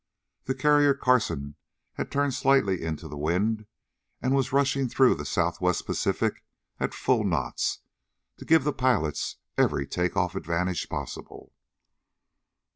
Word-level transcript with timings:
The 0.45 0.55
Carrier 0.55 0.95
Carson 0.95 1.57
had 1.93 2.09
turned 2.11 2.33
slightly 2.33 2.81
into 2.83 3.07
the 3.07 3.15
wind 3.19 3.67
and 4.19 4.33
was 4.35 4.51
rushing 4.51 4.89
through 4.89 5.13
the 5.13 5.27
Southwest 5.27 5.85
Pacific 5.85 6.43
at 6.79 6.95
full 6.95 7.23
knots 7.23 7.81
to 8.37 8.45
give 8.45 8.63
the 8.63 8.73
pilots 8.73 9.35
every 9.59 9.85
take 9.85 10.17
off 10.17 10.33
advantage 10.33 10.89
possible. 10.89 11.53